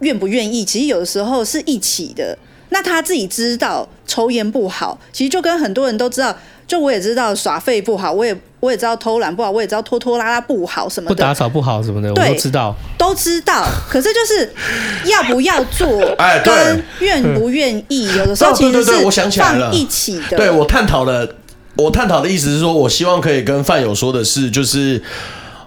[0.00, 2.38] 愿不愿意，其实有的时候是一起的。
[2.68, 6.36] 那他自己知道抽烟不好，其实就跟很多人都知道。
[6.66, 8.36] 就我也知道耍废不好，我也
[8.66, 13.64] 我也知道偷懒不好，我也知道拖拖拉拉不好什么的，不打扫不好什么的，我都知道，都知道。
[13.88, 14.52] 可是就是
[15.04, 20.36] 要不要做， 哎，跟愿不愿意，有的时候其实是放一起的。
[20.36, 21.28] 对，我探讨了，
[21.76, 25.00] 我探讨的意思是说，我希望可以跟范友说的是，就是。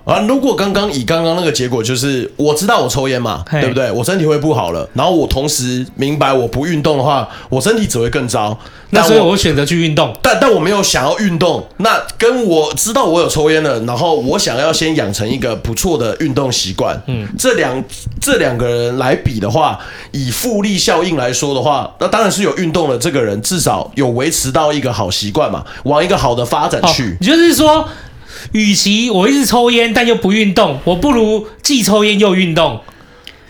[0.10, 0.26] 啊！
[0.28, 3.92] 如果刚刚以刚刚那个结果，就是我知道我抽烟嘛，对不对？
[3.92, 4.88] 我身体会不好了。
[4.94, 8.58] 然后我同时明白，我不运动的话，我身体只会更糟。
[8.92, 11.64] 那所以我选择去运动，但但我没有想要运动。
[11.78, 17.00] 那跟我知道我有抽烟了，然后我想要先养成一个不错的运动习惯。
[17.06, 17.84] 嗯，这两
[18.20, 19.80] 这两个人来比的话，
[20.12, 27.16] 以复利效应来说的话，那当然是有运动的这个人至少有维持到一个好习惯嘛，往一个好的发展去。
[27.22, 27.88] 也就是说。
[28.52, 32.82] 与其我一直抽烟，但又不运动，我不如既抽烟又运动，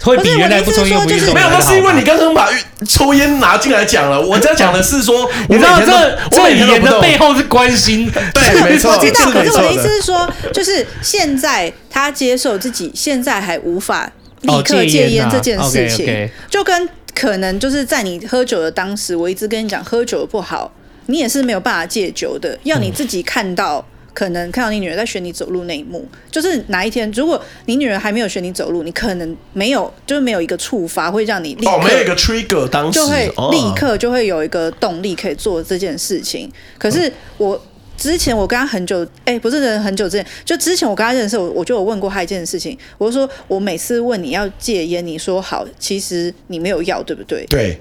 [0.02, 1.34] 会比原来不抽烟不运动。
[1.34, 2.50] 没有，那是因为你刚刚把
[2.88, 4.20] 抽烟拿进来讲了。
[4.20, 8.10] 我在讲的是说， 你知道这这语言的背后是关心。
[8.34, 9.32] 对，没错， 我知道。
[9.32, 14.10] 可是我的意思是说，就是现在他接受自己现在还无法
[14.42, 20.72] 立刻戒烟这件事情，就跟可能就是在你喝酒的当时，我一直跟你讲喝酒不好，
[21.08, 23.86] 你也是没有办法戒酒的，要你自己看到。
[24.14, 36.52] 可能看到你女儿在学你走路那一幕，就是哪一天，如果你女儿还没有学你走路，你可能没有，就是没有一个触发会让你立刻哦，没有一个 trigger，当时就会立刻就会有一个动力可以做这件事情。
[36.78, 37.62] 可是我
[37.96, 47.46] 之前我跟他很久，哎、欸，不是很久之前，就之前我跟他认识，我我就有问过他一件事情，我就说我每次问你要戒烟，你说好，其实你没有要，对不对？
[47.46, 47.80] 对。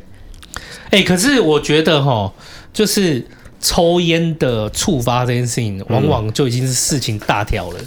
[0.91, 2.33] 哎、欸，可是我觉得哈，
[2.73, 3.25] 就是。
[3.61, 7.81] 抽烟的触发这件事情，往往就已经是事情大条了。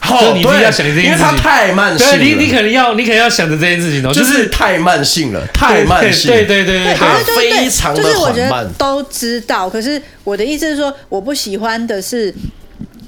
[0.00, 2.16] 好、嗯，你不要想这件事情，因为它太慢性了。
[2.16, 6.30] 对，你你可能要，你可能要想着这件事情哦，就是太慢性了，太慢性。
[6.30, 8.12] 对对对对，它非常的缓慢。
[8.12, 12.34] 就是我觉得都知道，可是我的意思是说，我不喜欢的是。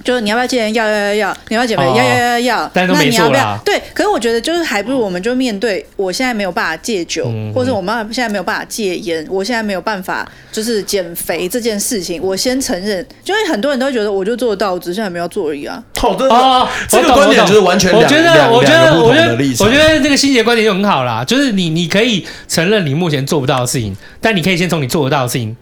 [0.03, 0.75] 就是你要不要戒烟？
[0.75, 1.37] 要要要要！
[1.49, 1.85] 你要减肥？
[1.85, 2.71] 要要要要！
[2.73, 3.59] 但都没做啦。
[3.65, 13.05] 对，可是我觉得就是还不如我们就面对，我现在没有办法戒酒，嗯、或者我妈现在没有办法戒烟，我现在没有办法就是减肥这件事情，我先承认。
[13.25, 15.83] 就是很多人都会觉得我就做得到，我只是还没有做而已啊。
[15.97, 19.33] 好的哦，这个观点就是完全两我觉得我觉得我觉得
[19.65, 25.57] 我觉得这个心结观点就很好啦，就是你你可以承认你目前做不到的事情，但你可以先从你做得到的事情。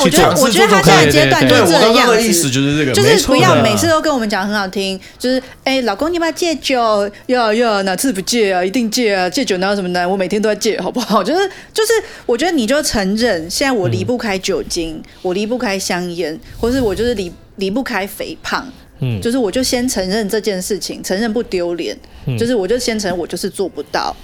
[0.00, 7.10] 我觉得我觉得他现在阶段就是这个样子，意思就是这个，就是不要每次都跟我们讲很好听，就是哎，老公你要不要戒酒？
[7.26, 8.64] 要要哪次不戒啊？
[8.64, 9.28] 一定戒啊！
[9.28, 10.08] 戒酒哪有什么难？
[10.08, 11.22] 我每天都在戒，好不好？
[11.22, 11.92] 就是就是，
[12.24, 18.66] 我觉得你就承认，现在我离不开酒精，我离不开香烟，或是我就是离离不开肥胖，
[19.00, 21.96] 嗯，就是我就先承认这件事情，承认不丢脸，
[22.38, 24.14] 就是我就先承认我就是做不到，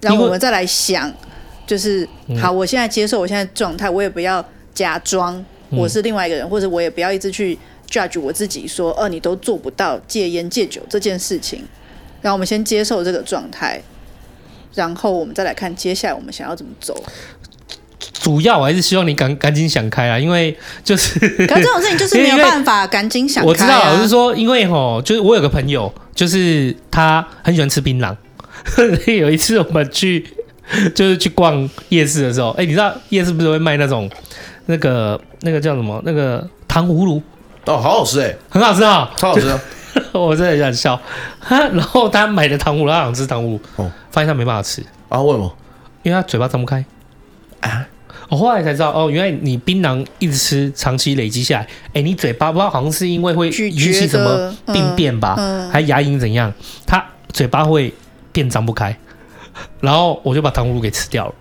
[0.00, 1.12] 然后我们再来想，
[1.66, 2.08] 就是
[2.40, 4.44] 好，我现在接受我现在状态，我也不要。
[4.74, 7.56] 假装我是另外一个人，嗯，或者我也不要一直去
[7.90, 11.62] judge 我自己，说，哦，你都做不到戒烟戒酒这件事情。
[12.20, 13.80] 然后我们先接受这个状态，
[14.74, 17.02] 然后我们再来看接下来我们想要怎么走。
[18.12, 23.48] 主要我还是希望你赶赶紧想开啊，因为就是，可是这种事情就是 没有办法赶紧想开，啊。
[23.48, 28.16] 我知道，我是说，因为吼，就是我有个朋友，就是他很喜欢吃槟榔。
[29.06, 30.24] 有一次我们去，
[30.94, 34.08] 就是去逛夜市的时候，哎，你知道夜市不是会卖那种？
[34.66, 36.00] 那个那个叫什么？
[36.04, 37.22] 那个糖葫芦
[37.66, 39.60] 哦，好好吃哎，很好吃啊，超好吃啊！
[40.12, 41.00] 我真的很想笑。
[41.48, 45.20] 然后他买的糖葫芦，他想吃糖葫芦，哦，发现他没办法吃啊？
[45.22, 45.56] 为什么？
[46.02, 46.84] 因为他嘴巴张不开
[47.60, 47.86] 啊！
[48.30, 55.34] 我后来才知道，哦，原来你槟榔一直吃，长期累积下来，哎，你嘴巴不知道好像是因为会引起什么病变吧？
[55.38, 56.52] 嗯嗯、还牙龈怎样？
[56.86, 57.92] 他嘴巴会
[58.32, 58.96] 变张不开，
[59.80, 61.34] 然后我就把糖葫芦给吃掉了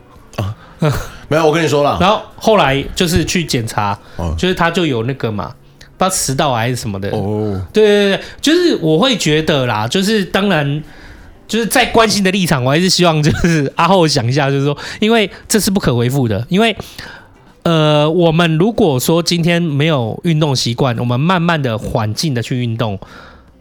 [0.44, 0.56] 啊。
[1.34, 1.98] 没有，我跟你说了。
[2.00, 5.52] 然后后来就是去检查，哦，就是他就有那个嘛，
[5.98, 7.10] 不知道食道癌还是什么的。
[7.10, 10.84] 哦，对对对，就是我会觉得啦，就是当然，
[11.48, 16.78] 就是在关心的立场，我还是希望就是阿厚想一下，就是说，因为这是不可回复的，因为
[17.64, 23.00] 呃，我们如果说今天没有运动习惯，我们慢慢的缓进的去运动，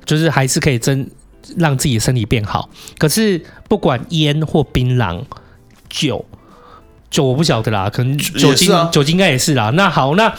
[0.04, 1.08] 就是还是可以真
[1.56, 2.68] 让自己的身体变好。
[2.98, 5.22] 可是不管烟或槟榔、
[5.88, 6.22] 酒。
[7.12, 9.70] 酒我不晓得啦，可能酒精、啊、酒精应该也是啦。
[9.76, 10.34] 那好，那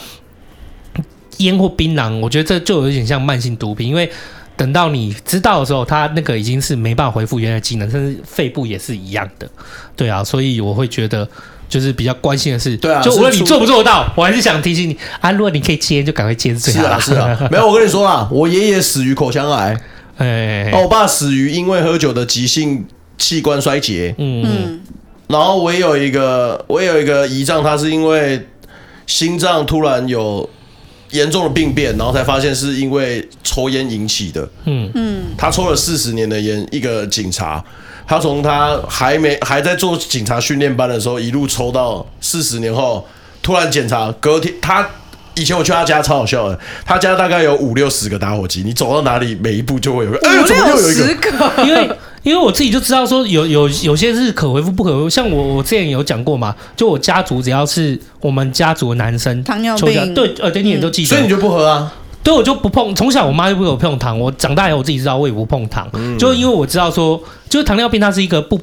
[1.37, 4.11] 烟或槟榔，我觉得这就有点像慢性毒品，因为
[4.57, 9.47] 等到你知道的时候，它那个已经是没办法恢复原来机能，甚至肺部也是一样的。
[9.95, 11.27] 对啊，所以我会觉得
[11.69, 16.99] 就是比较关心的是，对啊，就无论你做不做得到，我还是想提醒你啊，如果你可以戒烟，就赶快戒是最好的。
[16.99, 19.79] 是啊，是啊，没有，我跟你说啊，我爷爷死于口腔癌，
[20.17, 22.85] 哎，我爸死于因为喝酒的急性
[23.17, 24.81] 器官衰竭，嗯嗯。
[25.27, 28.47] 然后我也有一个，我也有一个姨丈，他是因为
[29.07, 30.47] 心脏突然有
[31.11, 34.47] 严重的病变，然后才发现是因为抽烟引起的。
[34.65, 37.63] 嗯嗯，他抽了四十年的烟，一个警察，
[38.05, 43.07] 他从他还没还在做警察训练班的时候，一路抽到四十年后，
[43.41, 44.87] 突然检查，隔天他
[45.35, 51.63] 以前我去他家超好笑的，他家大概有五六十个打火机，你走到哪里每一步就会有个，哎呦，怎么又有一个？
[51.65, 51.89] 因为。
[52.23, 61.93] 因为我自己就知道说有有有些是可回复不可回复，像我我之前有讲过嘛，就我家族只要是我们家族的男生，糖尿病，对，呃，对，你也都记得，所以你就不喝啊？
[62.23, 68.57] 对，我就不碰，从小我妈就不给我碰糖，我长大以后我自己知道我也不碰糖，嗯、就因为我知道说，就是糖尿病它是一个不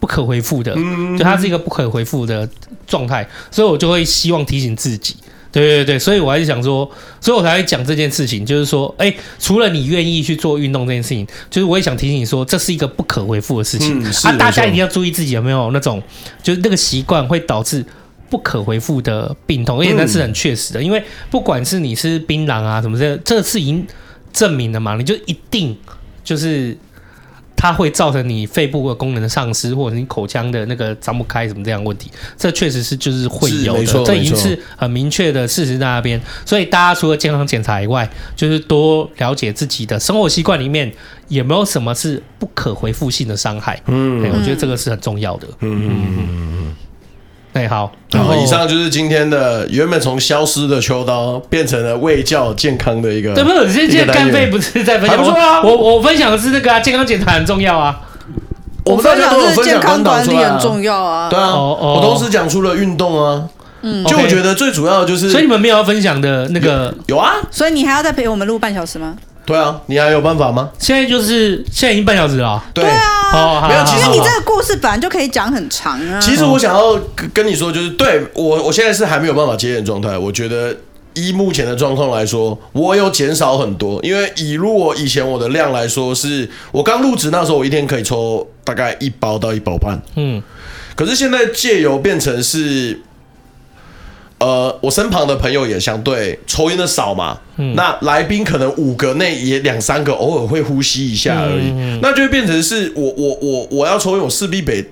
[0.00, 2.48] 不可回复的，嗯、就它是一个不可回复的
[2.84, 5.14] 状态，所以我就会希望提醒自己。
[5.60, 6.90] 对对对，所以我还是想说，
[7.20, 16.02] 所以我才会讲这件事情，就是说，哎，除了你愿意去做运动这件事情，就是我也想提醒你说，这是一个不可回复的事情、嗯、啊，大家一定要注意自己有没有那种，
[16.42, 17.84] 就是那个习惯会导致
[18.28, 23.86] 不可回复的病痛，而且那是很确实的，因为不管是你吃槟榔啊什么这，这是已经
[24.32, 25.76] 证明了嘛，你就一定
[26.24, 26.76] 就是
[27.56, 36.20] 它会造成你肺部的功能的丧失，或者你口腔的那个张不开什么这样问题，这确实是就是会有的，这已经是很明确的事实在那边。
[36.44, 40.92] 所以大家除了健康检查以外，就是多了解自己的生活习惯里面
[41.28, 43.80] 有没有什么是不可回复性的伤害。
[43.86, 45.46] 嗯，我觉得这个是很重要的。
[45.60, 46.76] 嗯嗯嗯嗯。
[47.54, 53.32] 哎，好，然后以上就是今天的原本从消失的秋刀变成了卫教健康的一个。
[53.32, 55.62] 对，不是，现在干贝不是在分享不错啊？
[55.62, 58.00] 我我分享的是那个啊健康检查很重要啊。
[58.84, 61.30] 我们大家都有分享，健康管理很重要啊。
[61.30, 63.48] 对啊，我同时讲出了运动啊。
[63.82, 67.34] 嗯，就我觉得最主要的就是，所以你们没有要分享的那个有啊？
[67.52, 69.14] 所以你还要再陪我们录半小时吗？
[69.46, 70.70] 对啊，你还有办法吗？
[70.78, 72.62] 现在就是现在已经半小时了。
[72.72, 76.18] 对啊，没有，其实你这个故事本来就可以讲很长啊。
[76.20, 76.98] 其实我想要
[77.32, 80.16] 跟你说，就是对我，我现在是还没有办法接演状态。
[80.16, 80.74] 我觉得
[81.14, 84.00] 依目前的状况来说，我有减少很多。
[84.02, 90.00] 因为以如果以前我的量来说，是我刚入职那时候，我一天可以抽大概一包到一包半。
[90.16, 90.42] 嗯，
[90.96, 93.00] 可是现在借由变成是。
[94.38, 104.84] 呃，我身旁的朋友也相对抽烟的少嘛，嗯、那来宾可能五个内也两三个偶尔会呼吸一下而已，嗯嗯、那就会变成是我我我我要抽烟，我势必得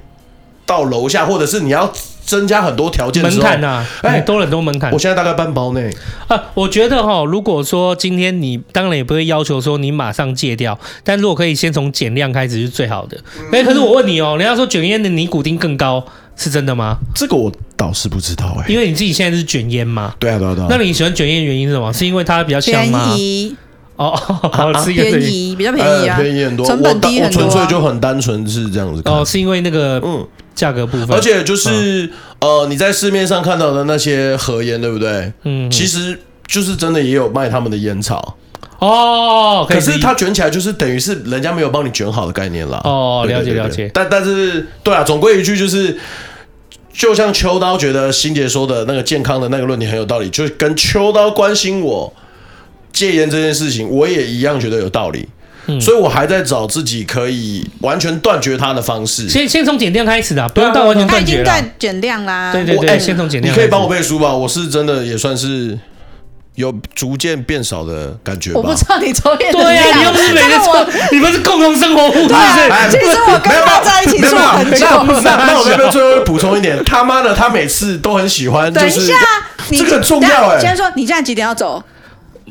[0.64, 1.92] 到楼下，或者是你要
[2.24, 4.92] 增加很多条件门槛呐，哎，多了很多门槛。
[4.92, 5.90] 我现在大概半包内
[6.28, 13.18] 啊，我觉得哈，如果说今天你当然也不会要求说你马上戒掉，但如果可以先从减量开始是最好的。
[13.50, 16.02] 哎、嗯，可是我问你哦，人家说卷烟的尼古丁更高。
[16.36, 16.98] 是真的吗？
[17.14, 20.14] 这个我倒是不知道哎、欸，因为你自己现在是卷烟嘛。
[20.18, 20.66] 对啊，对啊，对啊。
[20.70, 21.92] 那你喜欢卷烟的原因是什么？
[21.92, 23.04] 是因为它比较香吗？
[23.06, 23.56] 便宜
[23.96, 24.18] 哦，
[24.86, 27.42] 便宜，比较便宜啊，便宜很多，成本低很多。
[27.42, 29.02] 纯粹就很单纯是这样子。
[29.04, 32.10] 哦，是因为那个嗯价格部分，而且就是
[32.40, 35.32] 呃你在市面上看到的那些盒烟，对不对？
[35.44, 38.36] 嗯，其实就是真的也有卖他们的烟草。
[38.86, 42.80] 哦，可是它卷起来就是等于是人家没有帮你卷好的概念了。
[42.84, 43.90] 哦，了解了解。
[43.94, 45.98] 但但是对啊，总归一句就是。
[46.94, 52.12] 就像秋刀觉得欣姐说的那个健康的那个论点很有道理，就跟秋刀关心我
[52.92, 55.26] 戒烟这件事情，我也一样觉得有道理。
[55.68, 59.26] 嗯，所以我还在找自己可以完全断绝它的方式。
[59.26, 61.44] 先先从减量开始的，不用到完全断绝了。
[61.46, 62.52] 他已经在减量啦。
[62.52, 63.50] 对对对，先从减量。
[63.50, 64.36] 你可以帮我背书吧？
[64.36, 65.78] 我是真的也算是。
[66.54, 68.60] 有逐渐变少的感觉吧？
[68.60, 69.52] 我不知道你抽烟。
[69.52, 74.86] 对呀，你又不是每天抽，你们是共同生活户，对，其实我跟他在一起住很久。
[75.22, 78.72] 那我这边最后补充一点，他妈的，他每次都很喜欢。
[78.72, 79.14] 等一下，
[79.70, 80.60] 这个很重要哎。
[80.60, 81.82] 先说，你现在几点要走？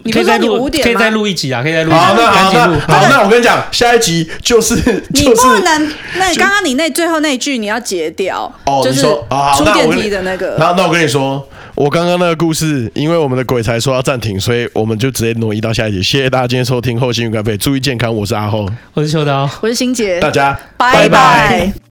[0.03, 1.91] 你可以再录五点，可以再录一集啊，可以再录。
[1.91, 4.75] 好，那好，那好，那我跟你讲，下一集就是
[5.09, 8.51] 你不能，那刚刚你那最后那句你要截掉，
[8.83, 10.55] 就是出电梯的那个。
[10.59, 11.47] 那那我跟你说。
[11.73, 16.03] 我刚刚那个故事，因为我们的鬼才说要暂停，所以我们就直接挪移到下一集。
[16.03, 18.13] 谢谢大家今天收听《后心与干杯》，注意健康。
[18.13, 21.01] 我是阿后，我是秋刀，我是欣姐，大家拜拜。
[21.07, 21.90] 拜拜。